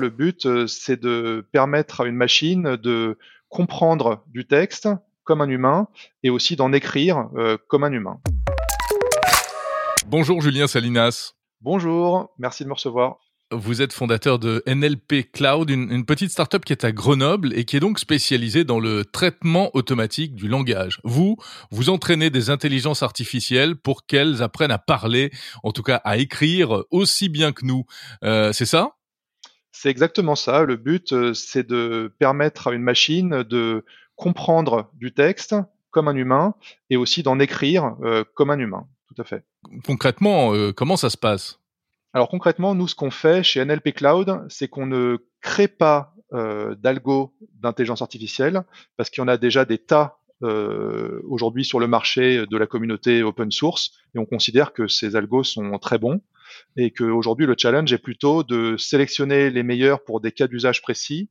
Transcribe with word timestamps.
Le 0.00 0.08
but, 0.08 0.46
euh, 0.46 0.66
c'est 0.66 0.98
de 0.98 1.46
permettre 1.52 2.00
à 2.00 2.06
une 2.06 2.14
machine 2.16 2.76
de 2.76 3.18
comprendre 3.50 4.24
du 4.28 4.46
texte 4.46 4.88
comme 5.24 5.42
un 5.42 5.48
humain 5.50 5.88
et 6.22 6.30
aussi 6.30 6.56
d'en 6.56 6.72
écrire 6.72 7.28
euh, 7.36 7.58
comme 7.68 7.84
un 7.84 7.92
humain. 7.92 8.18
Bonjour 10.06 10.40
Julien 10.40 10.66
Salinas. 10.68 11.34
Bonjour, 11.60 12.32
merci 12.38 12.64
de 12.64 12.70
me 12.70 12.72
recevoir. 12.72 13.18
Vous 13.52 13.82
êtes 13.82 13.92
fondateur 13.92 14.38
de 14.38 14.62
NLP 14.66 15.32
Cloud, 15.32 15.68
une, 15.68 15.92
une 15.92 16.06
petite 16.06 16.30
startup 16.30 16.64
qui 16.64 16.72
est 16.72 16.84
à 16.84 16.92
Grenoble 16.92 17.52
et 17.54 17.66
qui 17.66 17.76
est 17.76 17.80
donc 17.80 17.98
spécialisée 17.98 18.64
dans 18.64 18.80
le 18.80 19.04
traitement 19.04 19.70
automatique 19.74 20.34
du 20.34 20.48
langage. 20.48 20.98
Vous, 21.04 21.36
vous 21.70 21.90
entraînez 21.90 22.30
des 22.30 22.48
intelligences 22.48 23.02
artificielles 23.02 23.76
pour 23.76 24.06
qu'elles 24.06 24.42
apprennent 24.42 24.70
à 24.70 24.78
parler, 24.78 25.30
en 25.62 25.72
tout 25.72 25.82
cas 25.82 25.96
à 26.04 26.16
écrire 26.16 26.84
aussi 26.90 27.28
bien 27.28 27.52
que 27.52 27.66
nous. 27.66 27.84
Euh, 28.24 28.54
c'est 28.54 28.64
ça? 28.64 28.94
C'est 29.72 29.88
exactement 29.88 30.34
ça. 30.34 30.64
Le 30.64 30.76
but, 30.76 31.12
euh, 31.12 31.34
c'est 31.34 31.66
de 31.66 32.12
permettre 32.18 32.68
à 32.68 32.72
une 32.72 32.82
machine 32.82 33.42
de 33.42 33.84
comprendre 34.16 34.90
du 34.94 35.12
texte 35.12 35.54
comme 35.90 36.08
un 36.08 36.16
humain 36.16 36.54
et 36.88 36.96
aussi 36.96 37.22
d'en 37.22 37.38
écrire 37.38 37.96
euh, 38.02 38.24
comme 38.34 38.50
un 38.50 38.58
humain. 38.58 38.86
Tout 39.14 39.20
à 39.20 39.24
fait. 39.24 39.44
Concrètement, 39.84 40.54
euh, 40.54 40.72
comment 40.72 40.96
ça 40.96 41.10
se 41.10 41.16
passe? 41.16 41.58
Alors 42.12 42.28
concrètement, 42.28 42.74
nous, 42.74 42.88
ce 42.88 42.94
qu'on 42.94 43.10
fait 43.10 43.42
chez 43.42 43.64
NLP 43.64 43.94
Cloud, 43.94 44.44
c'est 44.48 44.68
qu'on 44.68 44.86
ne 44.86 45.18
crée 45.40 45.68
pas 45.68 46.14
euh, 46.32 46.74
d'algo 46.76 47.32
d'intelligence 47.54 48.02
artificielle 48.02 48.62
parce 48.96 49.10
qu'il 49.10 49.20
y 49.20 49.24
en 49.24 49.28
a 49.28 49.36
déjà 49.36 49.64
des 49.64 49.78
tas 49.78 50.18
euh, 50.42 51.20
aujourd'hui 51.28 51.64
sur 51.64 51.80
le 51.80 51.88
marché 51.88 52.46
de 52.46 52.56
la 52.56 52.66
communauté 52.66 53.22
open 53.22 53.50
source 53.50 53.92
et 54.14 54.18
on 54.18 54.26
considère 54.26 54.72
que 54.72 54.86
ces 54.86 55.16
algos 55.16 55.44
sont 55.44 55.78
très 55.78 55.98
bons 55.98 56.20
et 56.76 56.90
qu'aujourd'hui 56.90 57.46
le 57.46 57.54
challenge 57.56 57.92
est 57.92 57.98
plutôt 57.98 58.42
de 58.42 58.76
sélectionner 58.76 59.50
les 59.50 59.62
meilleurs 59.62 60.04
pour 60.04 60.20
des 60.20 60.32
cas 60.32 60.46
d'usage 60.46 60.82
précis 60.82 61.30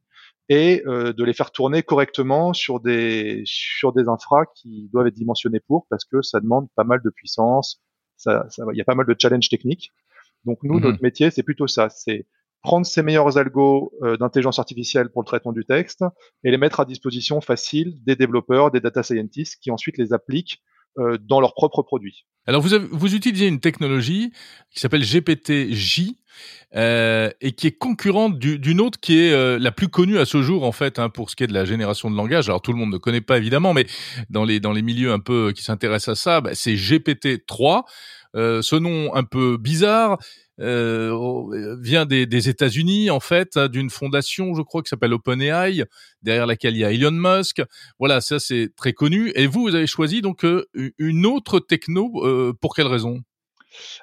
et 0.49 0.83
euh, 0.87 1.13
de 1.13 1.23
les 1.23 1.33
faire 1.33 1.51
tourner 1.51 1.83
correctement 1.83 2.53
sur 2.53 2.79
des 2.79 3.43
sur 3.45 3.93
des 3.93 4.07
infras 4.07 4.45
qui 4.55 4.89
doivent 4.91 5.07
être 5.07 5.15
dimensionnés 5.15 5.59
pour 5.59 5.85
parce 5.89 6.05
que 6.05 6.21
ça 6.21 6.39
demande 6.39 6.67
pas 6.75 6.83
mal 6.83 7.01
de 7.03 7.09
puissance, 7.09 7.81
ça, 8.17 8.45
ça 8.49 8.63
il 8.73 8.77
y 8.77 8.81
a 8.81 8.85
pas 8.85 8.95
mal 8.95 9.05
de 9.05 9.15
challenges 9.17 9.49
techniques. 9.49 9.91
Donc 10.45 10.59
nous 10.63 10.75
Mhm. 10.75 10.83
notre 10.83 11.01
métier 11.01 11.31
c'est 11.31 11.43
plutôt 11.43 11.67
ça, 11.67 11.89
c'est 11.89 12.25
prendre 12.61 12.85
ces 12.85 13.03
meilleurs 13.03 13.37
algos 13.37 13.93
euh, 14.01 14.17
d'intelligence 14.17 14.59
artificielle 14.59 15.09
pour 15.09 15.21
le 15.21 15.27
traitement 15.27 15.53
du 15.53 15.65
texte 15.65 16.03
et 16.43 16.51
les 16.51 16.57
mettre 16.57 16.79
à 16.79 16.85
disposition 16.85 17.41
facile 17.41 17.93
des 18.03 18.15
développeurs, 18.15 18.71
des 18.71 18.81
data 18.81 19.03
scientists 19.03 19.57
qui 19.61 19.71
ensuite 19.71 19.97
les 19.97 20.13
appliquent 20.13 20.61
dans 21.21 21.39
leurs 21.41 21.53
propres 21.53 21.81
produits. 21.83 22.25
Alors 22.47 22.61
vous, 22.61 22.73
avez- 22.73 22.87
vous 22.91 23.13
utilisez 23.15 23.47
une 23.47 23.59
technologie 23.59 24.31
qui 24.71 24.79
s'appelle 24.79 25.03
GPT-J 25.03 26.17
euh, 26.75 27.29
et 27.41 27.51
qui 27.51 27.67
est 27.67 27.77
concurrente 27.77 28.37
du- 28.39 28.59
d'une 28.59 28.79
autre 28.81 28.99
qui 28.99 29.19
est 29.19 29.31
euh, 29.31 29.57
la 29.59 29.71
plus 29.71 29.87
connue 29.87 30.17
à 30.19 30.25
ce 30.25 30.41
jour 30.41 30.63
en 30.63 30.71
fait 30.71 30.99
hein, 30.99 31.09
pour 31.09 31.29
ce 31.29 31.35
qui 31.35 31.43
est 31.43 31.47
de 31.47 31.53
la 31.53 31.65
génération 31.65 32.09
de 32.09 32.15
langage. 32.15 32.47
Alors 32.47 32.61
tout 32.61 32.71
le 32.71 32.77
monde 32.79 32.91
ne 32.91 32.97
connaît 32.97 33.21
pas 33.21 33.37
évidemment, 33.37 33.73
mais 33.73 33.85
dans 34.29 34.45
les 34.45 34.59
dans 34.59 34.71
les 34.71 34.81
milieux 34.81 35.11
un 35.11 35.19
peu 35.19 35.51
qui 35.55 35.63
s'intéressent 35.63 36.17
à 36.17 36.21
ça, 36.21 36.41
bah, 36.41 36.51
c'est 36.53 36.75
GPT-3. 36.75 37.83
Euh, 38.35 38.61
ce 38.61 38.75
nom 38.75 39.13
un 39.15 39.23
peu 39.23 39.57
bizarre 39.57 40.19
euh, 40.59 41.75
vient 41.81 42.05
des, 42.05 42.49
États-Unis 42.49 43.09
en 43.09 43.19
fait, 43.19 43.57
hein, 43.57 43.67
d'une 43.67 43.89
fondation, 43.89 44.53
je 44.55 44.61
crois, 44.61 44.83
qui 44.83 44.89
s'appelle 44.89 45.13
OpenAI, 45.13 45.83
derrière 46.21 46.45
laquelle 46.45 46.75
il 46.75 46.79
y 46.79 46.85
a 46.85 46.91
Elon 46.91 47.11
Musk. 47.11 47.61
Voilà, 47.97 48.21
ça 48.21 48.39
c'est 48.39 48.69
très 48.75 48.93
connu. 48.93 49.31
Et 49.35 49.47
vous, 49.47 49.61
vous 49.61 49.75
avez 49.75 49.87
choisi 49.87 50.21
donc 50.21 50.45
euh, 50.45 50.67
une 50.97 51.25
autre 51.25 51.59
techno. 51.59 52.11
euh, 52.25 52.53
pour 52.59 52.75
quelle 52.75 52.87
raison? 52.87 53.21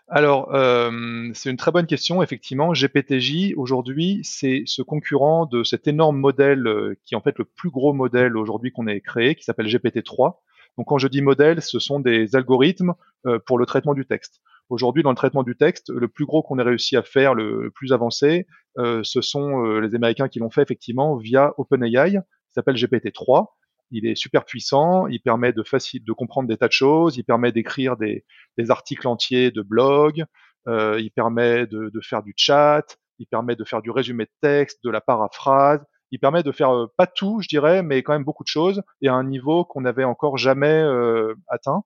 Alors, 0.09 0.55
euh, 0.55 1.31
c'est 1.35 1.51
une 1.51 1.57
très 1.57 1.73
bonne 1.73 1.87
question. 1.87 2.23
Effectivement, 2.23 2.73
GPTJ, 2.73 3.55
aujourd'hui, 3.57 4.21
c'est 4.23 4.63
ce 4.67 4.83
concurrent 4.83 5.47
de 5.47 5.65
cet 5.65 5.87
énorme 5.89 6.19
modèle 6.19 6.67
euh, 6.67 6.95
qui 7.05 7.15
est 7.15 7.17
en 7.17 7.21
fait 7.21 7.39
le 7.39 7.45
plus 7.45 7.71
gros 7.71 7.93
modèle 7.93 8.37
aujourd'hui 8.37 8.71
qu'on 8.71 8.87
ait 8.87 9.01
créé, 9.01 9.35
qui 9.35 9.45
s'appelle 9.45 9.67
GPT-3. 9.67 10.37
Donc, 10.79 10.87
quand 10.89 10.99
je 10.99 11.09
dis 11.09 11.23
modèle, 11.23 11.63
ce 11.63 11.79
sont 11.79 12.01
des 12.01 12.37
algorithmes 12.37 12.95
euh, 13.27 13.39
pour 13.39 13.59
le 13.59 13.67
traitement 13.67 13.95
du 13.95 14.07
texte. 14.07 14.41
Aujourd'hui, 14.69 15.03
dans 15.03 15.11
le 15.11 15.17
traitement 15.17 15.43
du 15.43 15.57
texte, 15.57 15.91
le 15.91 16.09
plus 16.09 16.27
gros 16.27 16.43
qu'on 16.43 16.59
ait 16.59 16.63
réussi 16.63 16.97
à 16.97 17.03
faire, 17.03 17.35
le, 17.35 17.71
plus 17.71 17.93
avancé, 17.93 18.47
euh, 18.79 19.01
ce 19.05 19.21
sont 19.21 19.65
euh, 19.65 19.81
les 19.81 19.95
Américains 19.95 20.29
qui 20.29 20.41
l'ont 20.41 20.51
fait 20.51 20.63
effectivement 20.63 21.17
via 21.17 21.55
OpenAI, 21.57 22.11
qui 22.11 22.53
s'appelle 22.53 22.75
GPT-3. 22.75 23.47
Il 23.93 24.07
est 24.07 24.17
super 24.17 24.45
puissant, 24.45 25.07
il 25.07 25.21
permet 25.21 25.53
de 25.53 25.63
facile 25.63 26.05
de 26.05 26.13
comprendre 26.13 26.49
des 26.49 26.57
tas 26.57 26.67
de 26.67 26.73
choses, 26.73 27.17
il 27.17 27.25
permet 27.25 27.53
d'écrire 27.53 27.97
des, 27.97 28.25
des 28.59 28.71
articles 28.73 29.07
entiers 29.07 29.53
de 29.53 29.63
blog, 29.63 30.25
euh, 30.67 30.99
il 31.01 31.13
permet 31.13 31.69
de, 31.69 31.91
de 31.95 32.01
faire 32.01 32.25
du 32.25 32.35
chat, 32.37 32.99
il 33.21 33.27
permet 33.29 33.55
de 33.55 33.65
faire 33.65 33.83
du 33.83 33.93
résumé 33.93 34.25
de 34.25 34.31
texte, 34.41 34.83
de 34.83 34.91
la 34.91 35.01
paraphrase, 35.01 35.85
il 36.13 36.19
permet 36.19 36.43
de 36.43 36.53
faire 36.53 36.71
euh, 36.75 36.87
pas 36.97 37.07
tout, 37.07 37.41
je 37.41 37.49
dirais, 37.49 37.83
mais 37.83 38.03
quand 38.03 38.13
même 38.13 38.25
beaucoup 38.25 38.45
de 38.45 38.49
choses 38.49 38.83
et 39.03 39.09
à 39.09 39.15
un 39.15 39.25
niveau 39.25 39.65
qu'on 39.65 39.81
n'avait 39.83 40.05
encore 40.05 40.39
jamais 40.39 40.81
euh, 40.83 41.35
atteint. 41.49 41.83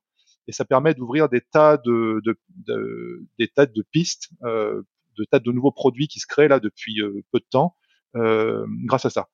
Et 0.48 0.52
ça 0.52 0.64
permet 0.64 0.94
d'ouvrir 0.94 1.28
des 1.28 1.40
tas 1.42 1.76
de, 1.76 2.20
de, 2.24 2.38
de- 2.66 3.26
des 3.38 3.48
tas 3.48 3.66
de 3.66 3.84
pistes, 3.92 4.30
euh, 4.44 4.82
de 5.18 5.24
tas 5.24 5.38
de 5.38 5.52
nouveaux 5.52 5.72
produits 5.72 6.08
qui 6.08 6.18
se 6.20 6.26
créent 6.26 6.48
là 6.48 6.60
depuis 6.60 7.00
euh, 7.02 7.22
peu 7.32 7.38
de 7.38 7.46
temps 7.50 7.76
euh, 8.16 8.66
grâce 8.86 9.06
à 9.06 9.10
ça. 9.10 9.28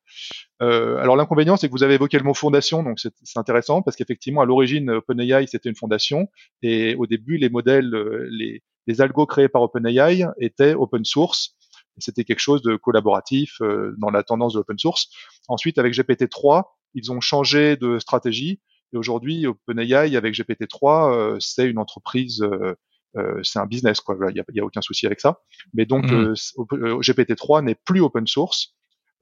Euh, 0.63 0.97
alors 0.99 1.17
l'inconvénient, 1.17 1.57
c'est 1.57 1.69
que 1.69 1.73
vous 1.73 1.83
avez 1.83 1.95
évoqué 1.95 2.19
le 2.19 2.25
mot 2.25 2.35
fondation, 2.35 2.83
donc 2.83 2.99
c'est 3.01 3.13
intéressant 3.37 3.83
parce 3.83 3.97
qu'effectivement, 3.97 4.43
à 4.43 4.45
l'origine, 4.45 4.91
OpenAI 4.91 5.47
c'était 5.47 5.69
une 5.71 5.77
fondation 5.77 6.29
et 6.63 6.95
au 6.97 7.07
début, 7.07 7.39
les 7.39 7.49
modèles, 7.49 7.91
les, 8.31 8.63
les 8.87 9.01
algos 9.01 9.27
créés 9.27 9.49
par 9.49 9.63
OpenAI 9.63 10.27
étaient 10.39 10.75
open 10.75 11.05
source. 11.05 11.56
Et 11.99 12.01
C'était 12.01 12.25
quelque 12.25 12.41
chose 12.41 12.63
de 12.63 12.77
collaboratif 12.77 13.61
euh, 13.61 13.95
dans 13.99 14.11
la 14.11 14.23
tendance 14.23 14.53
de 14.55 14.59
l'open 14.59 14.79
source. 14.79 15.09
Ensuite, 15.49 15.79
avec 15.79 15.95
GPT-3, 15.95 16.65
ils 16.95 17.13
ont 17.13 17.21
changé 17.21 17.77
de 17.77 17.99
stratégie 17.99 18.61
et 18.93 18.97
aujourd'hui, 18.97 19.47
OpenAI 19.47 20.17
avec 20.17 20.35
GPT-3, 20.35 21.13
euh, 21.13 21.37
c'est 21.41 21.67
une 21.69 21.79
entreprise, 21.79 22.41
euh, 22.43 22.75
euh, 23.17 23.41
c'est 23.43 23.59
un 23.59 23.67
business 23.67 24.01
quoi. 24.01 24.17
Il 24.31 24.35
n'y 24.35 24.41
a, 24.41 24.45
il 24.51 24.57
y 24.57 24.61
a 24.61 24.65
aucun 24.65 24.81
souci 24.81 25.07
avec 25.07 25.21
ça. 25.21 25.41
Mais 25.75 25.87
donc, 25.87 26.11
Mhm. 26.13 26.13
euh, 26.13 26.35
euh, 26.73 27.01
GPT-3 27.01 27.65
n'est 27.65 27.75
plus 27.75 28.01
open 28.01 28.27
source 28.27 28.75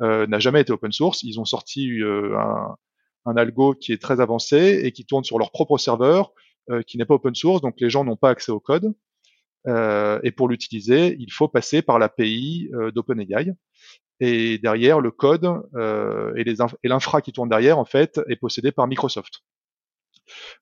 euh, 0.03 0.27
n'a 0.27 0.41
jamais 0.41 0.61
été 0.61 0.73
open 0.73 0.91
source. 0.93 1.23
Ils 1.23 1.39
ont 1.39 1.45
sorti 1.45 2.01
euh, 2.03 2.37
un, 2.37 2.75
un 3.27 3.37
algo 3.37 3.75
qui 3.75 3.93
est 3.93 4.03
très 4.03 4.21
avancé 4.21 4.81
et 4.83 4.91
qui 4.93 5.07
tourne 5.07 5.23
sur 5.25 5.39
leur 5.39 5.53
propre 5.53 5.79
serveur, 5.79 6.33
euh, 6.71 6.83
qui 6.83 6.99
n'est 6.99 7.05
pas 7.05 7.15
open 7.15 7.35
source, 7.35 7.61
donc 7.63 7.77
les 7.79 7.91
gens 7.91 8.05
n'ont 8.05 8.17
pas 8.17 8.31
accès 8.31 8.51
au 8.51 8.59
code. 8.61 8.93
Euh, 9.67 10.21
et 10.23 10.31
pour 10.31 10.49
l'utiliser, 10.49 11.17
il 11.19 11.33
faut 11.33 11.49
passer 11.49 11.83
par 11.83 11.99
l'API 11.99 12.71
euh, 12.75 12.91
d'OpenAI. 12.91 13.53
Et 14.21 14.59
derrière, 14.59 15.01
le 15.01 15.11
code 15.11 15.49
euh, 15.75 16.33
et 16.37 16.45
les 16.45 16.59
inf- 16.59 16.77
et 16.83 16.89
l'infra 16.89 17.21
qui 17.21 17.33
tourne 17.33 17.49
derrière, 17.49 17.79
en 17.79 17.85
fait, 17.85 18.21
est 18.29 18.37
possédé 18.37 18.73
par 18.73 18.87
Microsoft. 18.87 19.41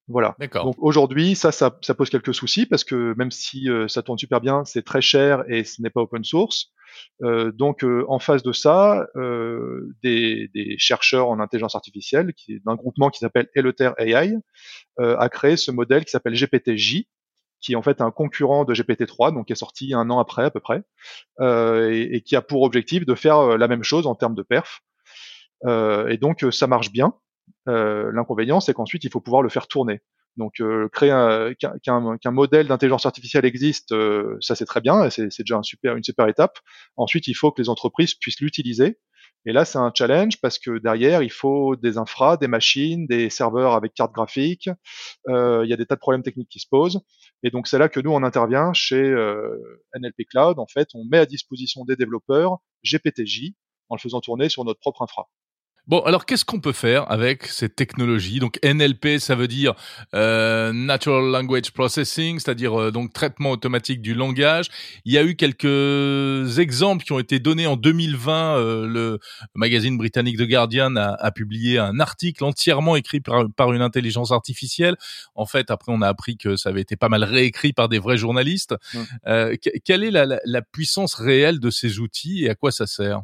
Voilà. 0.09 0.35
D'accord. 0.39 0.65
Donc 0.65 0.77
aujourd'hui, 0.79 1.35
ça, 1.35 1.53
ça, 1.53 1.79
ça 1.83 1.95
pose 1.95 2.11
quelques 2.11 2.35
soucis 2.35 2.67
parce 2.67 2.85
que 2.85 3.15
même 3.17 3.31
si 3.31 3.69
euh, 3.71 3.89
ça 3.89 4.03
tourne 4.03 4.19
super 4.19 4.41
bien, 4.41 4.65
c'est 4.65 4.83
très 4.83 5.01
cher 5.01 5.45
et 5.49 5.65
ce 5.65 5.83
n'est 5.83 5.91
pas 5.91 6.01
open 6.01 6.25
source. 6.25 6.73
Euh, 7.23 7.53
donc 7.53 7.85
euh, 7.85 8.05
en 8.09 8.19
face 8.19 8.43
de 8.43 8.53
ça, 8.53 9.07
euh, 9.17 9.95
des, 10.03 10.49
des 10.55 10.77
chercheurs 10.79 11.29
en 11.29 11.41
intelligence 11.41 11.75
artificielle, 11.75 12.33
qui 12.35 12.61
d'un 12.67 12.75
groupement 12.75 13.09
qui 13.11 13.21
s'appelle 13.21 13.49
Eleter 13.55 13.91
AI, 13.99 14.35
euh, 15.01 15.17
a 15.19 15.29
créé 15.29 15.57
ce 15.57 15.71
modèle 15.71 16.05
qui 16.05 16.11
s'appelle 16.11 16.35
GPT-J, 16.35 17.09
qui 17.63 17.73
est 17.73 17.77
en 17.77 17.83
fait 17.83 18.01
un 18.03 18.11
concurrent 18.11 18.65
de 18.65 18.75
GPT-3, 18.75 19.33
donc 19.33 19.47
qui 19.47 19.53
est 19.53 19.57
sorti 19.57 19.95
un 19.95 20.11
an 20.11 20.19
après 20.19 20.45
à 20.45 20.51
peu 20.51 20.61
près, 20.61 20.83
euh, 21.41 21.91
et, 21.93 22.23
qui 22.23 22.37
a 22.37 22.43
pour 22.43 22.63
objectif 22.63 23.07
de 23.07 23.15
faire 23.15 23.39
euh, 23.39 23.57
la 23.59 23.69
même 23.69 23.85
chose 23.85 24.07
en 24.07 24.15
termes 24.15 24.35
de 24.35 24.43
perf. 24.43 24.83
Euh, 25.67 26.09
et 26.09 26.17
donc 26.19 26.45
ça 26.51 26.67
marche 26.67 26.91
bien. 26.93 27.15
L'inconvénient, 27.67 28.61
c'est 28.61 28.75
qu'ensuite 28.75 29.05
il 29.05 29.11
faut 29.11 29.21
pouvoir 29.21 29.43
le 29.43 29.49
faire 29.49 29.69
tourner. 29.69 30.01
Donc 30.37 30.61
euh, 30.61 30.89
créer 30.89 31.11
un- 31.11 31.53
qu'un 31.55 32.31
modèle 32.31 32.67
d'intelligence 32.67 33.07
artificielle 33.07 33.45
existe, 33.45 33.95
ça 34.41 34.55
c'est 34.55 34.65
très 34.65 34.81
bien, 34.81 35.11
c'est 35.11 35.31
c'est 35.31 35.43
déjà 35.45 35.57
une 35.97 36.03
super 36.03 36.29
étape. 36.29 36.59
Ensuite, 36.97 37.29
il 37.29 37.35
faut 37.35 37.53
que 37.53 37.63
les 37.63 37.69
entreprises 37.69 38.15
puissent 38.15 38.41
l'utiliser. 38.41 38.99
Et 39.45 39.53
là, 39.53 39.65
c'est 39.65 39.79
un 39.79 39.91
challenge 39.95 40.41
parce 40.41 40.59
que 40.59 40.79
derrière, 40.79 41.23
il 41.23 41.31
faut 41.31 41.75
des 41.77 41.99
infras, 41.99 42.37
des 42.37 42.47
machines, 42.47 43.07
des 43.07 43.29
serveurs 43.29 43.73
avec 43.73 43.93
carte 43.95 44.13
graphique. 44.13 44.69
Euh, 45.29 45.63
il 45.65 45.71
y 45.71 45.73
a 45.73 45.77
des 45.77 45.87
tas 45.87 45.97
de 45.97 46.01
problèmes 46.01 46.23
techniques 46.23 46.49
qui 46.49 46.61
se 46.61 46.69
posent. 46.69 47.01
Et 47.43 47.51
donc, 47.51 47.67
c'est 47.67 47.79
là 47.79 47.89
que 47.89 47.99
nous, 47.99 48.13
on 48.13 48.23
intervient 48.23 48.73
chez 48.73 49.03
euh, 49.03 49.59
NLP 49.97 50.29
Cloud. 50.31 50.59
En 50.59 50.67
fait, 50.67 50.89
on 50.95 51.05
met 51.05 51.19
à 51.19 51.27
disposition 51.27 51.85
des 51.85 51.97
développeurs 51.97 52.59
GPTJ 52.85 53.55
en 53.89 53.97
le 53.97 54.01
faisant 54.01 54.21
tourner 54.21 54.49
sur 54.49 54.65
notre 54.65 54.81
propre 54.81 55.03
infra. 55.03 55.29
Bon, 55.89 55.99
alors 56.05 56.27
qu'est-ce 56.27 56.45
qu'on 56.45 56.61
peut 56.61 56.73
faire 56.73 57.11
avec 57.11 57.45
cette 57.47 57.75
technologie? 57.75 58.39
Donc 58.39 58.57
NLP, 58.63 59.19
ça 59.19 59.35
veut 59.35 59.49
dire 59.49 59.75
euh, 60.15 60.73
Natural 60.73 61.25
Language 61.25 61.73
Processing, 61.73 62.39
c'est-à-dire 62.39 62.81
euh, 62.81 62.91
donc 62.93 63.13
traitement 63.13 63.51
automatique 63.51 64.01
du 64.01 64.15
langage. 64.15 64.67
Il 65.05 65.13
y 65.13 65.19
a 65.19 65.25
eu 65.25 65.35
quelques 65.35 66.59
exemples 66.61 67.05
qui 67.05 67.11
ont 67.13 67.19
été 67.19 67.41
donnés 67.41 67.67
en 67.67 67.77
2020. 67.77 68.59
euh, 68.59 68.87
le 68.87 69.19
magazine 69.57 69.99
britannique 69.99 70.39
The 70.39 70.49
Guardian 70.49 70.95
a, 70.95 71.15
a 71.19 71.31
publié 71.33 71.79
un 71.79 71.99
article 71.99 72.45
entièrement 72.45 72.95
écrit 72.95 73.21
par, 73.21 73.47
par 73.57 73.73
une 73.73 73.83
intelligence 73.83 74.31
artificielle. 74.31 74.95
En 75.35 75.47
fait, 75.47 75.69
après, 75.73 75.91
on 75.93 76.01
a 76.01 76.07
appris 76.09 76.37
que 76.37 76.55
ça 76.55 76.69
avait 76.69 76.83
été 76.83 76.95
pas 76.95 77.09
mal 77.09 77.25
réécrit 77.25 77.73
par 77.73 77.89
des 77.89 77.99
vrais 77.99 78.17
journalistes. 78.17 78.77
Euh, 79.27 79.57
que- 79.57 79.71
quelle 79.85 80.05
est 80.05 80.13
la, 80.13 80.27
la- 80.27 80.41
la 80.45 80.63
puissance 80.63 81.15
réelle 81.15 81.59
de 81.59 81.71
ces 81.71 81.99
outils 81.99 82.45
et 82.45 82.51
à 82.51 82.55
quoi 82.55 82.71
ça 82.71 82.87
sert? 82.87 83.23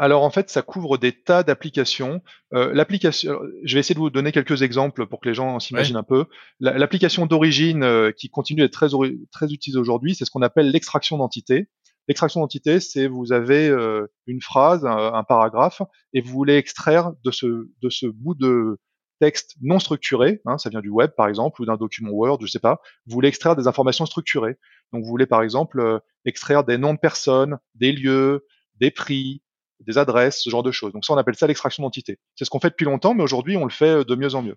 Alors 0.00 0.22
en 0.22 0.30
fait, 0.30 0.48
ça 0.48 0.62
couvre 0.62 0.96
des 0.96 1.12
tas 1.12 1.42
d'applications. 1.42 2.22
Euh, 2.54 2.72
l'application, 2.72 3.38
je 3.62 3.74
vais 3.74 3.80
essayer 3.80 3.94
de 3.94 4.00
vous 4.00 4.08
donner 4.08 4.32
quelques 4.32 4.62
exemples 4.62 5.06
pour 5.06 5.20
que 5.20 5.28
les 5.28 5.34
gens 5.34 5.60
s'imaginent 5.60 5.98
un 5.98 6.02
peu. 6.02 6.24
L'application 6.58 7.26
d'origine 7.26 7.82
euh, 7.82 8.10
qui 8.10 8.30
continue 8.30 8.62
d'être 8.62 8.72
très, 8.72 8.86
très 9.30 9.52
utilisée 9.52 9.78
aujourd'hui, 9.78 10.14
c'est 10.14 10.24
ce 10.24 10.30
qu'on 10.30 10.40
appelle 10.40 10.70
l'extraction 10.70 11.18
d'entité. 11.18 11.68
L'extraction 12.08 12.40
d'entité, 12.40 12.80
c'est 12.80 13.08
vous 13.08 13.34
avez 13.34 13.68
euh, 13.68 14.06
une 14.26 14.40
phrase, 14.40 14.86
un, 14.86 15.22
paragraphe, 15.22 15.82
et 16.14 16.22
vous 16.22 16.32
voulez 16.32 16.56
extraire 16.56 17.12
de 17.22 17.30
ce, 17.30 17.68
de 17.82 17.90
ce 17.90 18.06
bout 18.06 18.34
de 18.34 18.78
texte 19.20 19.56
non 19.60 19.78
structuré, 19.78 20.40
hein, 20.46 20.56
ça 20.56 20.70
vient 20.70 20.80
du 20.80 20.88
web 20.88 21.10
par 21.14 21.28
exemple, 21.28 21.60
ou 21.60 21.66
d'un 21.66 21.76
document 21.76 22.12
Word, 22.12 22.38
je 22.40 22.46
sais 22.46 22.58
pas, 22.58 22.80
vous 23.04 23.12
voulez 23.12 23.28
extraire 23.28 23.54
des 23.54 23.68
informations 23.68 24.06
structurées. 24.06 24.56
Donc 24.94 25.02
vous 25.02 25.10
voulez 25.10 25.26
par 25.26 25.42
exemple 25.42 26.00
extraire 26.24 26.64
des 26.64 26.78
noms 26.78 26.94
de 26.94 26.98
personnes, 26.98 27.58
des 27.74 27.92
lieux, 27.92 28.46
des 28.80 28.90
prix, 28.90 29.42
des 29.86 29.98
adresses, 29.98 30.42
ce 30.42 30.50
genre 30.50 30.62
de 30.62 30.70
choses. 30.70 30.92
Donc 30.92 31.04
ça, 31.04 31.12
on 31.12 31.16
appelle 31.16 31.34
ça 31.34 31.46
l'extraction 31.46 31.82
d'entité. 31.82 32.18
C'est 32.36 32.44
ce 32.44 32.50
qu'on 32.50 32.60
fait 32.60 32.70
depuis 32.70 32.84
longtemps, 32.84 33.14
mais 33.14 33.22
aujourd'hui, 33.22 33.56
on 33.56 33.64
le 33.64 33.70
fait 33.70 34.00
euh, 34.00 34.04
de 34.04 34.14
mieux 34.14 34.34
en 34.34 34.42
mieux. 34.42 34.56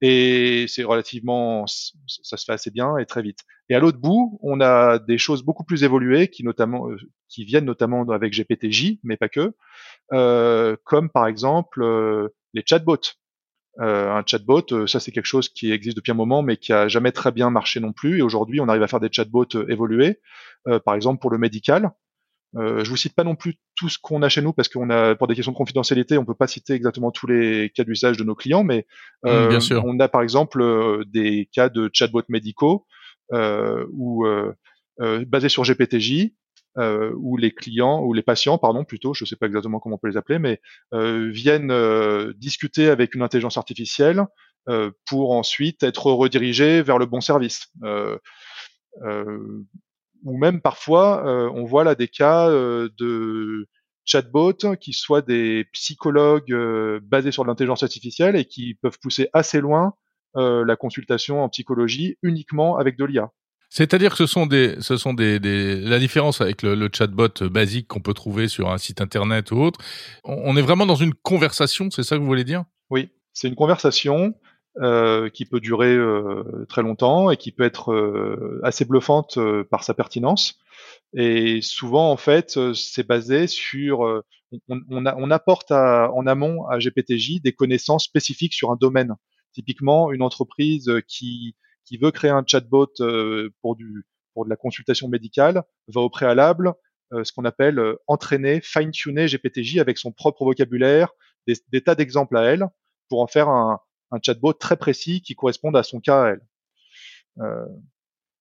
Et 0.00 0.66
c'est 0.68 0.84
relativement, 0.84 1.66
ça 1.66 2.36
se 2.36 2.44
fait 2.44 2.52
assez 2.52 2.70
bien 2.70 2.96
et 2.98 3.06
très 3.06 3.22
vite. 3.22 3.40
Et 3.68 3.74
à 3.74 3.80
l'autre 3.80 3.98
bout, 3.98 4.38
on 4.42 4.60
a 4.60 4.98
des 4.98 5.18
choses 5.18 5.42
beaucoup 5.42 5.64
plus 5.64 5.84
évoluées 5.84 6.28
qui 6.28 6.44
notamment, 6.44 6.90
euh, 6.90 6.96
qui 7.28 7.44
viennent 7.44 7.64
notamment 7.64 8.08
avec 8.10 8.32
GPTJ, 8.32 8.98
mais 9.02 9.16
pas 9.16 9.28
que, 9.28 9.54
euh, 10.12 10.76
comme 10.84 11.10
par 11.10 11.26
exemple 11.26 11.84
les 12.54 12.62
chatbots. 12.64 12.96
un 13.78 14.22
chatbot, 14.24 14.86
ça 14.86 15.00
c'est 15.00 15.12
quelque 15.12 15.26
chose 15.26 15.48
qui 15.48 15.72
existe 15.72 15.96
depuis 15.96 16.12
un 16.12 16.14
moment, 16.16 16.42
mais 16.42 16.56
qui 16.56 16.72
a 16.72 16.88
jamais 16.88 17.12
très 17.12 17.32
bien 17.32 17.50
marché 17.50 17.80
non 17.80 17.92
plus. 17.92 18.18
Et 18.18 18.22
aujourd'hui, 18.22 18.60
on 18.60 18.68
arrive 18.68 18.82
à 18.82 18.88
faire 18.88 19.00
des 19.00 19.10
chatbots 19.12 19.68
évolués, 19.68 20.20
par 20.84 20.94
exemple 20.94 21.20
pour 21.20 21.30
le 21.30 21.38
médical. 21.38 21.90
Euh, 22.56 22.84
je 22.84 22.90
vous 22.90 22.96
cite 22.96 23.14
pas 23.14 23.24
non 23.24 23.34
plus 23.34 23.56
tout 23.74 23.88
ce 23.88 23.98
qu'on 23.98 24.22
a 24.22 24.28
chez 24.28 24.40
nous 24.40 24.52
parce 24.52 24.68
qu'on 24.68 24.88
a, 24.88 25.14
pour 25.14 25.26
des 25.26 25.34
questions 25.34 25.52
de 25.52 25.56
confidentialité, 25.56 26.16
on 26.16 26.24
peut 26.24 26.34
pas 26.34 26.46
citer 26.46 26.72
exactement 26.72 27.10
tous 27.10 27.26
les 27.26 27.70
cas 27.74 27.84
d'usage 27.84 28.16
de 28.16 28.24
nos 28.24 28.34
clients, 28.34 28.64
mais 28.64 28.86
mm, 29.24 29.28
euh, 29.28 29.80
on 29.84 29.98
a 30.00 30.08
par 30.08 30.22
exemple 30.22 30.62
euh, 30.62 31.04
des 31.06 31.48
cas 31.52 31.68
de 31.68 31.90
chatbots 31.92 32.22
médicaux 32.28 32.86
euh, 33.32 33.84
ou 33.92 34.26
euh, 34.26 34.54
basés 35.26 35.48
sur 35.48 35.64
GPTJ, 35.64 36.30
où 36.78 37.38
les 37.38 37.52
clients 37.52 38.02
ou 38.02 38.12
les 38.12 38.22
patients, 38.22 38.58
pardon, 38.58 38.84
plutôt, 38.84 39.14
je 39.14 39.24
sais 39.24 39.36
pas 39.36 39.46
exactement 39.46 39.80
comment 39.80 39.96
on 39.96 39.98
peut 39.98 40.08
les 40.08 40.18
appeler, 40.18 40.38
mais 40.38 40.60
viennent 40.92 41.72
discuter 42.36 42.88
avec 42.88 43.14
une 43.14 43.22
intelligence 43.22 43.56
artificielle 43.56 44.24
pour 45.06 45.32
ensuite 45.32 45.82
être 45.82 46.10
redirigés 46.10 46.82
vers 46.82 46.98
le 46.98 47.06
bon 47.06 47.22
service. 47.22 47.68
Euh, 49.04 49.64
ou 50.26 50.36
même 50.36 50.60
parfois, 50.60 51.24
euh, 51.26 51.50
on 51.54 51.64
voit 51.64 51.84
là 51.84 51.94
des 51.94 52.08
cas 52.08 52.50
euh, 52.50 52.88
de 52.98 53.68
chatbots 54.04 54.76
qui 54.80 54.92
soient 54.92 55.22
des 55.22 55.66
psychologues 55.72 56.52
euh, 56.52 57.00
basés 57.02 57.30
sur 57.30 57.44
l'intelligence 57.44 57.84
artificielle 57.84 58.34
et 58.34 58.44
qui 58.44 58.74
peuvent 58.74 58.98
pousser 59.00 59.30
assez 59.32 59.60
loin 59.60 59.94
la 60.38 60.76
consultation 60.76 61.42
en 61.42 61.48
psychologie 61.48 62.18
uniquement 62.22 62.76
avec 62.76 62.98
de 62.98 63.06
l'IA. 63.06 63.30
C'est-à-dire 63.70 64.10
que 64.10 64.18
ce 64.18 64.26
sont 64.26 64.44
des, 64.44 64.76
ce 64.82 64.98
sont 64.98 65.14
des, 65.14 65.40
des 65.40 65.80
la 65.80 65.98
différence 65.98 66.42
avec 66.42 66.60
le, 66.60 66.74
le 66.74 66.90
chatbot 66.92 67.48
basique 67.48 67.88
qu'on 67.88 68.00
peut 68.00 68.12
trouver 68.12 68.46
sur 68.46 68.70
un 68.70 68.76
site 68.76 69.00
internet 69.00 69.50
ou 69.50 69.56
autre. 69.56 69.80
On 70.24 70.54
est 70.58 70.60
vraiment 70.60 70.84
dans 70.84 70.94
une 70.94 71.14
conversation, 71.14 71.90
c'est 71.90 72.02
ça 72.02 72.16
que 72.16 72.20
vous 72.20 72.26
voulez 72.26 72.44
dire? 72.44 72.64
Oui, 72.90 73.08
c'est 73.32 73.48
une 73.48 73.54
conversation 73.54 74.34
euh, 74.82 75.30
qui 75.30 75.46
peut 75.46 75.58
durer 75.58 75.94
euh, 75.94 76.66
très 76.68 76.82
longtemps 76.82 77.30
et 77.30 77.38
qui 77.38 77.50
peut 77.50 77.62
être 77.62 77.94
euh, 77.94 78.60
assez 78.62 78.84
bluffante 78.84 79.38
par 79.70 79.82
sa 79.84 79.94
pertinence. 79.94 80.58
Et 81.14 81.62
souvent, 81.62 82.10
en 82.10 82.18
fait, 82.18 82.58
c'est 82.74 83.06
basé 83.06 83.46
sur 83.46 84.00
on, 84.68 84.80
on, 84.90 85.06
on 85.06 85.30
apporte 85.30 85.70
à, 85.70 86.12
en 86.12 86.26
amont 86.26 86.66
à 86.66 86.78
GPTJ 86.78 87.40
des 87.40 87.54
connaissances 87.54 88.04
spécifiques 88.04 88.52
sur 88.52 88.70
un 88.70 88.76
domaine. 88.76 89.14
Typiquement, 89.54 90.12
une 90.12 90.20
entreprise 90.20 90.92
qui 91.08 91.56
qui 91.86 91.96
veut 91.96 92.10
créer 92.10 92.30
un 92.30 92.44
chatbot 92.46 92.92
pour 93.62 93.76
du 93.76 94.04
pour 94.34 94.44
de 94.44 94.50
la 94.50 94.56
consultation 94.56 95.08
médicale 95.08 95.62
va 95.88 96.02
au 96.02 96.10
préalable 96.10 96.74
ce 97.12 97.32
qu'on 97.32 97.46
appelle 97.46 97.80
entraîner, 98.08 98.60
fine-tuner 98.60 99.26
GPTJ 99.26 99.78
avec 99.78 99.96
son 99.96 100.12
propre 100.12 100.44
vocabulaire, 100.44 101.12
des 101.46 101.80
tas 101.80 101.94
d'exemples 101.94 102.36
à 102.36 102.42
elle 102.42 102.66
pour 103.08 103.22
en 103.22 103.26
faire 103.26 103.48
un, 103.48 103.80
un 104.12 104.18
chatbot 104.24 104.52
très 104.52 104.76
précis 104.76 105.20
qui 105.20 105.34
corresponde 105.34 105.76
à 105.76 105.82
son 105.82 106.00
cas 106.00 106.22
à 106.22 106.28
elle. 106.30 106.40
Euh, 107.40 107.66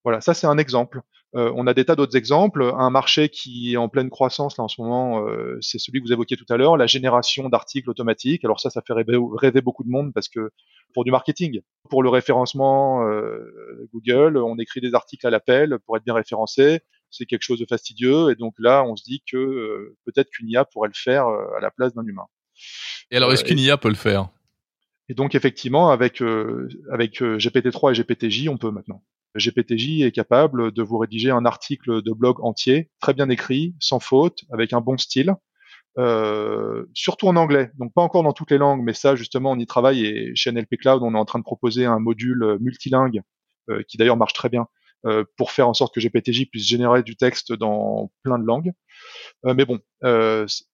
voilà, 0.04 0.22
ça 0.22 0.34
c'est 0.34 0.48
un 0.48 0.58
exemple. 0.58 1.02
Euh, 1.36 1.52
on 1.56 1.68
a 1.68 1.74
des 1.74 1.84
tas 1.84 1.96
d'autres 1.96 2.16
exemples. 2.16 2.64
Un 2.78 2.90
marché 2.90 3.28
qui 3.28 3.74
est 3.74 3.78
en 3.78 3.90
pleine 3.90 4.10
croissance 4.10 4.58
là 4.58 4.64
en 4.64 4.68
ce 4.68 4.82
moment, 4.82 5.28
euh, 5.28 5.58
c'est 5.62 5.80
celui 5.80 6.00
que 6.00 6.06
vous 6.06 6.14
évoquiez 6.14 6.38
tout 6.38 6.46
à 6.50 6.58
l'heure, 6.58 6.78
la 6.78 6.88
génération 6.88 7.50
d'articles 7.50 7.90
automatiques. 7.90 8.46
Alors 8.46 8.60
ça, 8.60 8.70
ça 8.70 8.82
fait 8.82 8.94
rêver, 8.94 9.62
beaucoup 9.62 9.84
de 9.84 9.90
monde 9.90 10.14
parce 10.14 10.30
que 10.30 10.52
pour 10.94 11.04
du 11.04 11.12
marketing, 11.12 11.62
pour 11.90 12.04
le 12.04 12.10
référencement 12.10 13.04
Google, 13.94 14.38
on 14.38 14.58
écrit 14.60 14.80
des 14.80 14.94
articles 14.94 15.28
à 15.28 15.30
l'appel 15.30 15.78
pour 15.86 15.98
être 15.98 16.06
bien 16.06 16.14
référencé. 16.14 16.80
C'est 17.10 17.26
quelque 17.26 17.44
chose 17.44 17.60
de 17.60 17.66
fastidieux 17.68 18.32
et 18.32 18.36
donc 18.36 18.54
là, 18.60 18.84
on 18.86 18.96
se 18.96 19.04
dit 19.04 19.22
que 19.30 19.96
peut-être 20.06 20.30
qu'une 20.30 20.50
IA 20.50 20.64
pourrait 20.64 20.90
le 20.90 20.94
faire 20.96 21.28
à 21.28 21.60
la 21.62 21.72
place 21.72 21.94
d'un 21.94 22.06
humain. 22.06 22.28
Et 23.12 23.18
alors, 23.18 23.34
est-ce 23.34 23.44
qu'une 23.44 23.60
IA 23.60 23.78
peut 23.78 23.90
le 23.90 23.96
faire? 23.96 24.30
Et 25.10 25.14
donc 25.14 25.36
effectivement, 25.36 25.90
avec 25.90 26.22
euh, 26.22 26.68
avec 26.92 27.22
euh, 27.22 27.38
GPT-3 27.38 27.92
et 27.92 27.96
GPTJ, 27.96 28.50
on 28.50 28.58
peut 28.58 28.72
maintenant. 28.72 29.04
GPTJ 29.36 30.02
est 30.02 30.12
capable 30.12 30.72
de 30.72 30.82
vous 30.82 30.98
rédiger 30.98 31.30
un 31.30 31.46
article 31.46 32.02
de 32.02 32.12
blog 32.14 32.38
entier, 32.42 32.90
très 33.02 33.14
bien 33.14 33.30
écrit, 33.30 33.76
sans 33.80 34.00
faute, 34.00 34.46
avec 34.52 34.72
un 34.72 34.80
bon 34.80 34.98
style, 34.98 35.36
euh, 35.98 36.86
surtout 36.94 37.28
en 37.28 37.36
anglais. 37.36 37.72
Donc 37.78 37.94
pas 37.94 38.02
encore 38.02 38.24
dans 38.24 38.34
toutes 38.34 38.52
les 38.52 38.58
langues, 38.58 38.82
mais 38.82 38.94
ça 38.94 39.16
justement 39.16 39.52
on 39.52 39.60
y 39.60 39.66
travaille. 39.66 40.06
Et 40.06 40.36
chez 40.36 40.52
NLP 40.52 40.78
Cloud, 40.78 41.02
on 41.04 41.14
est 41.16 41.18
en 41.18 41.26
train 41.26 41.40
de 41.40 41.44
proposer 41.44 41.86
un 41.86 42.00
module 42.00 42.58
multilingue 42.60 43.22
euh, 43.70 43.84
qui 43.88 43.98
d'ailleurs 43.98 44.18
marche 44.18 44.34
très 44.34 44.50
bien 44.50 44.68
euh, 45.06 45.24
pour 45.38 45.52
faire 45.52 45.68
en 45.70 45.74
sorte 45.74 45.94
que 45.94 46.02
GPTJ 46.02 46.46
puisse 46.50 46.68
générer 46.68 47.04
du 47.04 47.16
texte 47.16 47.54
dans 47.54 48.12
plein 48.24 48.40
de 48.40 48.46
langues. 48.46 48.72
mais 49.44 49.66
bon, 49.66 49.80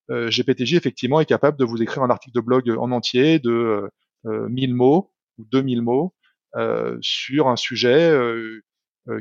GPTJ 0.10 0.76
effectivement 0.76 1.20
est 1.20 1.26
capable 1.26 1.58
de 1.58 1.66
vous 1.66 1.82
écrire 1.82 2.04
un 2.04 2.10
article 2.10 2.36
de 2.36 2.42
blog 2.42 2.70
en 2.70 2.92
entier, 2.92 3.40
de 3.40 3.90
1000 4.26 4.72
euh, 4.72 4.74
mots 4.74 5.14
ou 5.38 5.46
2000 5.52 5.82
mots 5.82 6.14
euh, 6.56 6.98
sur 7.02 7.48
un 7.48 7.56
sujet 7.56 8.12
euh, 8.12 8.62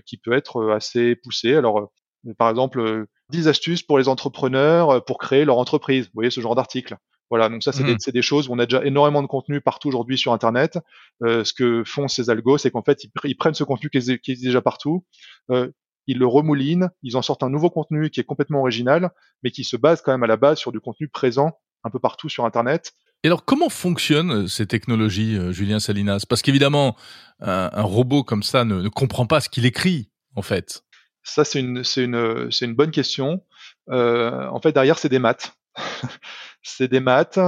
qui 0.07 0.19
peut 0.19 0.33
être 0.33 0.71
assez 0.71 1.17
poussé. 1.17 1.55
Alors, 1.55 1.93
par 2.39 2.51
exemple, 2.51 3.07
10 3.31 3.49
astuces 3.49 3.83
pour 3.83 3.99
les 3.99 4.09
entrepreneurs 4.09 5.05
pour 5.05 5.19
créer 5.19 5.45
leur 5.45 5.59
entreprise. 5.59 6.07
Vous 6.07 6.13
voyez 6.15 6.31
ce 6.31 6.41
genre 6.41 6.55
d'article. 6.55 6.97
Voilà, 7.31 7.49
donc 7.49 7.63
ça, 7.63 7.71
c'est 7.71 7.85
des, 7.85 7.95
mmh. 7.95 8.13
des, 8.13 8.23
choses 8.23 8.49
où 8.49 8.53
on 8.53 8.59
a 8.59 8.67
déjà 8.67 8.85
énormément 8.85 9.23
de 9.23 9.29
contenu 9.29 9.61
partout 9.61 9.89
aujourd'hui 9.89 10.19
sur 10.19 10.33
Internet. 10.33 10.79
Euh, 11.23 11.45
ce 11.45 11.55
que 11.55 11.85
font 11.85 12.09
ces 12.09 12.29
algos, 12.29 12.59
c'est 12.59 12.73
qu'en 12.73 12.83
fait, 12.83 13.05
ils, 13.05 13.11
ils, 13.23 13.37
prennent 13.37 13.55
ce 13.55 13.63
contenu 13.63 13.89
qui 13.89 13.99
est, 13.99 14.19
qui 14.19 14.33
est 14.33 14.43
déjà 14.43 14.61
partout, 14.61 15.07
euh, 15.53 15.71
ils 16.09 16.19
le 16.19 16.27
remoulinent, 16.27 16.91
ils 17.05 17.17
en 17.17 17.23
sortent 17.23 17.45
un 17.45 17.51
nouveau 17.51 17.71
contenu 17.71 18.11
qui 18.11 18.19
est 18.19 18.25
complètement 18.25 18.59
original, 18.59 19.11
mais 19.45 19.53
qui 19.53 19.63
se 19.63 19.77
base 19.77 20.03
quand 20.03 20.11
même 20.11 20.25
à 20.25 20.27
la 20.27 20.37
base 20.37 20.59
sur 20.59 20.73
du 20.73 20.81
contenu 20.81 21.07
présent 21.07 21.53
un 21.85 21.91
peu 21.91 22.01
partout 22.01 22.29
sur 22.29 22.45
Internet. 22.45 22.93
Et 23.23 23.29
alors, 23.29 23.45
comment 23.45 23.69
fonctionnent 23.69 24.45
euh, 24.45 24.47
ces 24.47 24.67
technologies, 24.67 25.37
euh, 25.37 25.53
Julien 25.53 25.79
Salinas? 25.79 26.25
Parce 26.27 26.41
qu'évidemment, 26.41 26.97
un, 27.41 27.83
robot 27.83 28.23
comme 28.23 28.43
ça 28.43 28.65
ne, 28.65 28.89
comprend 28.89 29.27
pas 29.27 29.41
ce 29.41 29.49
qu'il 29.49 29.67
écrit, 29.67 30.11
en 30.37 30.43
fait. 30.43 30.85
Ça, 31.23 31.45
c'est 31.45 31.61
une, 31.61 31.83
une, 31.97 32.51
une 32.61 32.75
bonne 32.75 32.91
question. 32.91 33.43
Euh, 33.91 34.47
en 34.49 34.61
fait, 34.61 34.73
derrière, 34.73 34.99
c'est 34.99 35.09
des 35.09 35.19
maths. 35.19 35.53
c'est 36.63 36.89
des 36.89 37.01
maths, 37.01 37.39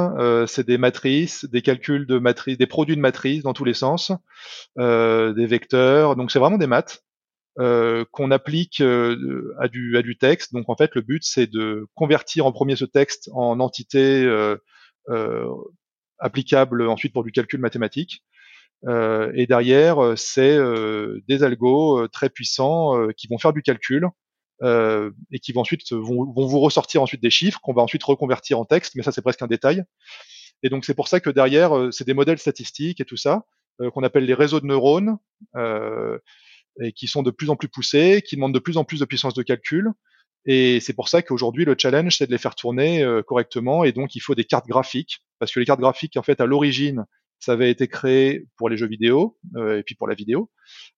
c'est 0.46 0.66
des 0.66 0.78
matrices, 0.78 1.44
des 1.46 1.62
calculs 1.62 2.06
de 2.06 2.18
matrices, 2.18 2.58
des 2.58 2.66
produits 2.66 2.96
de 2.96 3.00
matrices 3.00 3.42
dans 3.42 3.52
tous 3.52 3.64
les 3.64 3.74
sens, 3.74 4.12
des 4.76 5.46
vecteurs. 5.46 6.16
Donc, 6.16 6.30
c'est 6.30 6.38
vraiment 6.38 6.58
des 6.58 6.66
maths. 6.66 7.02
Qu'on 7.56 8.30
applique 8.30 8.80
à, 8.80 9.68
du, 9.68 9.96
à 9.98 10.02
du 10.02 10.16
texte. 10.16 10.54
Donc 10.54 10.70
en 10.70 10.76
fait, 10.76 10.94
le 10.94 11.02
but, 11.02 11.22
c'est 11.22 11.46
de 11.46 11.86
convertir 11.94 12.46
en 12.46 12.52
premier 12.52 12.76
ce 12.76 12.86
texte 12.86 13.28
en 13.34 13.60
entité 13.60 14.26
applicable 16.18 16.88
ensuite 16.88 17.12
pour 17.12 17.24
du 17.24 17.32
calcul 17.32 17.60
mathématique. 17.60 18.22
Euh, 18.86 19.30
et 19.34 19.46
derrière, 19.46 20.02
euh, 20.02 20.16
c'est 20.16 20.58
des 21.28 21.42
algos 21.42 22.08
très 22.08 22.30
puissants 22.30 23.08
qui 23.16 23.28
vont 23.28 23.38
faire 23.38 23.52
du 23.52 23.62
calcul 23.62 24.08
et 24.64 25.40
qui 25.40 25.52
vont 25.52 25.62
ensuite 25.62 25.92
vont, 25.92 26.32
vous 26.32 26.60
ressortir 26.60 27.02
ensuite 27.02 27.20
des 27.20 27.30
chiffres 27.30 27.58
qu'on 27.60 27.72
va 27.72 27.82
ensuite 27.82 28.04
reconvertir 28.04 28.60
en 28.60 28.64
texte. 28.64 28.94
Mais 28.94 29.02
ça, 29.02 29.10
c'est 29.10 29.22
presque 29.22 29.42
un 29.42 29.48
détail. 29.48 29.82
Et 30.62 30.68
donc 30.68 30.84
c'est 30.84 30.94
pour 30.94 31.08
ça 31.08 31.18
que 31.18 31.30
derrière, 31.30 31.88
c'est 31.90 32.06
des 32.06 32.14
modèles 32.14 32.38
statistiques 32.38 33.00
et 33.00 33.04
tout 33.04 33.16
ça 33.16 33.44
qu'on 33.92 34.04
appelle 34.04 34.24
les 34.24 34.34
réseaux 34.34 34.60
de 34.60 34.66
neurones. 34.66 35.18
et 36.80 36.92
qui 36.92 37.06
sont 37.06 37.22
de 37.22 37.30
plus 37.30 37.50
en 37.50 37.56
plus 37.56 37.68
poussés, 37.68 38.22
qui 38.26 38.36
demandent 38.36 38.54
de 38.54 38.58
plus 38.58 38.78
en 38.78 38.84
plus 38.84 39.00
de 39.00 39.04
puissance 39.04 39.34
de 39.34 39.42
calcul, 39.42 39.90
et 40.44 40.80
c'est 40.80 40.92
pour 40.92 41.08
ça 41.08 41.22
qu'aujourd'hui, 41.22 41.64
le 41.64 41.76
challenge, 41.78 42.16
c'est 42.16 42.26
de 42.26 42.32
les 42.32 42.38
faire 42.38 42.54
tourner 42.54 43.02
euh, 43.02 43.22
correctement. 43.22 43.84
Et 43.84 43.92
donc, 43.92 44.14
il 44.14 44.20
faut 44.20 44.34
des 44.34 44.44
cartes 44.44 44.66
graphiques. 44.66 45.24
Parce 45.38 45.52
que 45.52 45.60
les 45.60 45.66
cartes 45.66 45.80
graphiques, 45.80 46.16
en 46.16 46.22
fait, 46.22 46.40
à 46.40 46.46
l'origine, 46.46 47.04
ça 47.38 47.52
avait 47.52 47.70
été 47.70 47.88
créé 47.88 48.46
pour 48.56 48.68
les 48.68 48.76
jeux 48.76 48.86
vidéo 48.86 49.36
euh, 49.56 49.78
et 49.78 49.82
puis 49.82 49.94
pour 49.94 50.06
la 50.08 50.14
vidéo. 50.14 50.50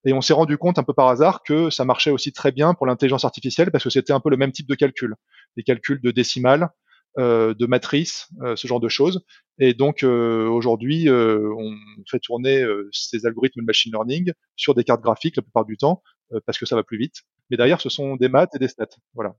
Et 0.04 0.12
on 0.12 0.20
s'est 0.20 0.34
rendu 0.34 0.58
compte 0.58 0.78
un 0.78 0.82
peu 0.82 0.92
par 0.92 1.08
hasard 1.08 1.42
que 1.42 1.70
ça 1.70 1.84
marchait 1.84 2.10
aussi 2.10 2.32
très 2.32 2.52
bien 2.52 2.74
pour 2.74 2.86
l'intelligence 2.86 3.24
artificielle 3.24 3.70
parce 3.70 3.84
que 3.84 3.90
c'était 3.90 4.12
un 4.12 4.20
peu 4.20 4.30
le 4.30 4.36
même 4.36 4.52
type 4.52 4.68
de 4.68 4.74
calcul. 4.74 5.14
Des 5.56 5.62
calculs 5.62 6.00
de 6.02 6.10
décimales, 6.10 6.68
de 7.16 7.66
matrices, 7.66 8.28
ce 8.56 8.66
genre 8.66 8.80
de 8.80 8.88
choses. 8.88 9.24
Et 9.58 9.72
donc 9.72 10.02
aujourd'hui, 10.02 11.08
on 11.08 11.76
fait 12.10 12.18
tourner 12.18 12.62
ces 12.90 13.24
algorithmes 13.24 13.60
de 13.60 13.64
machine 13.64 13.92
learning 13.92 14.32
sur 14.56 14.74
des 14.74 14.84
cartes 14.84 15.00
graphiques 15.00 15.36
la 15.36 15.42
plupart 15.42 15.64
du 15.64 15.78
temps 15.78 16.02
parce 16.44 16.58
que 16.58 16.66
ça 16.66 16.76
va 16.76 16.82
plus 16.82 16.98
vite. 16.98 17.22
Mais 17.50 17.56
derrière, 17.56 17.80
ce 17.80 17.88
sont 17.88 18.16
des 18.16 18.28
maths 18.28 18.54
et 18.54 18.58
des 18.58 18.68
stats. 18.68 18.86
Voilà. 19.14 19.34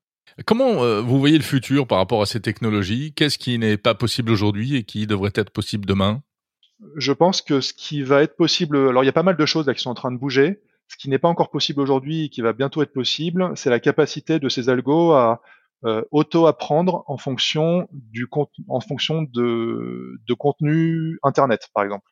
Comment 0.46 1.02
vous 1.02 1.20
voyez 1.20 1.38
le 1.38 1.44
futur 1.44 1.88
par 1.88 1.98
rapport 2.00 2.22
à 2.22 2.26
ces 2.26 2.42
technologies? 2.42 3.14
Qu'est-ce 3.14 3.38
qui 3.38 3.58
n'est 3.58 3.78
pas 3.78 3.96
possible 3.96 4.32
aujourd'hui 4.32 4.76
et 4.76 4.84
qui 4.84 5.08
devrait 5.08 5.32
être 5.36 5.52
possible 5.52 5.86
demain? 5.86 6.24
Je 6.98 7.14
pense 7.14 7.42
que 7.42 7.62
ce 7.62 7.74
qui 7.74 8.02
va 8.04 8.22
être 8.22 8.36
possible, 8.36 8.76
alors 8.76 9.04
il 9.04 9.06
y 9.06 9.10
a 9.10 9.14
pas 9.14 9.24
mal 9.24 9.38
de 9.38 9.46
choses 9.46 9.68
là 9.68 9.74
qui 9.74 9.82
sont 9.82 9.92
en 9.92 9.96
train 9.96 10.12
de 10.12 10.18
bouger. 10.18 10.62
Ce 10.88 10.98
qui 10.98 11.10
n'est 11.10 11.20
pas 11.20 11.30
encore 11.30 11.50
possible 11.50 11.82
aujourd'hui 11.82 12.26
et 12.26 12.30
qui 12.30 12.42
va 12.42 12.54
bientôt 12.54 12.82
être 12.82 12.94
possible, 12.94 13.52
c'est 13.56 13.70
la 13.70 13.80
capacité 13.80 14.40
de 14.40 14.50
ces 14.50 14.70
algos 14.70 15.14
à 15.14 15.42
euh, 15.84 16.04
auto-apprendre 16.12 17.04
en 17.08 17.18
fonction 17.18 17.88
du 17.92 18.28
en 18.68 18.80
fonction 18.82 19.24
de, 19.24 20.20
de 20.28 20.34
contenu 20.34 21.18
internet, 21.24 21.70
par 21.74 21.84
exemple. 21.84 22.10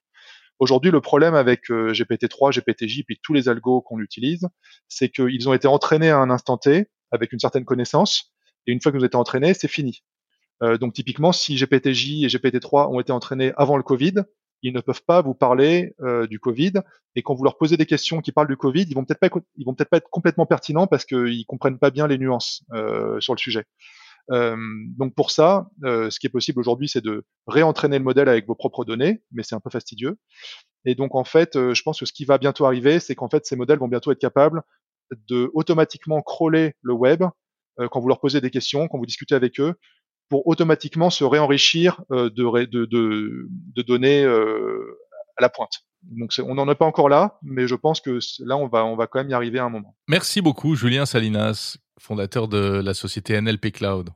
Aujourd'hui, 0.60 0.92
le 0.92 1.02
problème 1.02 1.36
avec 1.36 1.70
euh, 1.72 1.92
GPT-3, 1.92 2.54
GPT-J, 2.54 3.04
puis 3.04 3.20
tous 3.22 3.34
les 3.34 3.50
algos 3.50 3.82
qu'on 3.82 4.00
utilise, 4.00 4.48
c'est 4.88 5.10
qu'ils 5.10 5.50
ont 5.50 5.54
été 5.54 5.68
entraînés 5.68 6.10
à 6.10 6.18
un 6.18 6.30
instant 6.30 6.58
T 6.58 6.88
avec 7.12 7.34
une 7.34 7.40
certaine 7.40 7.66
connaissance, 7.66 8.34
et 8.66 8.72
une 8.72 8.82
fois 8.82 8.92
que 8.92 8.98
vous 8.98 9.06
êtes 9.06 9.16
entraînés, 9.16 9.54
c'est 9.54 9.68
fini. 9.68 10.04
Euh, 10.62 10.78
donc 10.78 10.94
typiquement, 10.94 11.32
si 11.32 11.56
GPT-J 11.56 12.26
et 12.26 12.28
GPT-3 12.28 12.94
ont 12.94 13.00
été 13.00 13.12
entraînés 13.12 13.54
avant 13.58 13.78
le 13.78 13.84
Covid, 13.84 14.24
ils 14.64 14.74
ne 14.74 14.80
peuvent 14.80 15.04
pas 15.06 15.22
vous 15.22 15.34
parler 15.34 15.94
euh, 16.02 16.26
du 16.26 16.40
Covid. 16.40 16.74
Et 17.16 17.22
quand 17.22 17.36
vous 17.36 17.44
leur 17.44 17.58
posez 17.58 17.78
des 17.78 17.86
questions 17.86 18.22
qui 18.22 18.32
parlent 18.32 18.48
du 18.48 18.58
Covid, 18.58 18.84
ils 18.84 18.96
vont 18.96 19.04
peut-être 19.04 19.20
pas, 19.20 19.30
ils 19.58 19.66
vont 19.66 19.74
peut-être 19.74 19.90
pas 19.90 19.98
être 19.98 20.10
complètement 20.10 20.46
pertinents 20.46 20.88
parce 20.88 21.06
qu'ils 21.06 21.46
comprennent 21.46 21.78
pas 21.78 21.92
bien 21.92 22.08
les 22.08 22.18
nuances 22.18 22.64
euh, 22.74 23.20
sur 23.20 23.34
le 23.36 23.40
sujet. 23.40 23.66
Donc 24.30 25.16
pour 25.16 25.32
ça, 25.32 25.68
ce 25.84 26.18
qui 26.20 26.28
est 26.28 26.32
possible 26.32 26.60
aujourd'hui, 26.60 26.88
c'est 26.88 27.04
de 27.04 27.26
réentraîner 27.48 27.98
le 27.98 28.04
modèle 28.04 28.30
avec 28.30 28.48
vos 28.48 28.56
propres 28.56 28.86
données, 28.86 29.22
mais 29.32 29.44
c'est 29.44 29.56
un 29.56 29.60
peu 29.60 29.70
fastidieux. 29.70 30.18
Et 30.86 30.96
donc 30.96 31.16
en 31.16 31.24
fait, 31.24 31.54
je 31.56 31.82
pense 31.82 32.00
que 32.00 32.06
ce 32.06 32.14
qui 32.14 32.26
va 32.26 32.38
bientôt 32.38 32.66
arriver, 32.66 33.00
c'est 33.00 33.16
qu'en 33.16 33.30
fait 33.30 33.46
ces 33.46 33.56
modèles 33.56 33.80
vont 33.80 33.88
bientôt 33.88 34.12
être 34.12 34.20
capables 34.20 34.62
de 35.30 35.52
automatiquement 35.54 36.22
crawler 36.22 36.74
le 36.82 36.94
web 36.94 37.24
quand 37.78 38.00
vous 38.00 38.08
leur 38.08 38.20
posez 38.20 38.42
des 38.42 38.52
questions, 38.52 38.88
quand 38.88 38.98
vous 38.98 39.06
discutez 39.06 39.36
avec 39.36 39.60
eux, 39.60 39.76
pour 40.30 40.48
automatiquement 40.48 41.10
se 41.10 41.24
réenrichir 41.24 42.02
de, 42.10 43.82
données 43.84 44.26
à 44.26 45.42
la 45.42 45.50
pointe. 45.50 45.84
Donc 46.04 46.34
on 46.40 46.56
n'en 46.56 46.70
est 46.70 46.76
pas 46.76 46.86
encore 46.86 47.10
là, 47.10 47.40
mais 47.44 47.68
je 47.68 47.76
pense 47.76 48.02
que 48.02 48.20
là 48.40 48.58
on 48.58 48.68
va 48.68 49.08
quand 49.08 49.20
même 49.20 49.30
y 49.30 49.34
arriver 49.34 49.60
à 49.60 49.66
un 49.66 49.70
moment. 49.70 49.96
Merci 50.08 50.42
beaucoup 50.42 50.76
Julien 50.76 51.06
Salinas, 51.06 51.78
fondateur 52.00 52.48
de 52.48 52.58
la 52.58 52.94
société 52.94 53.40
NLP 53.40 53.72
Cloud. 53.72 54.10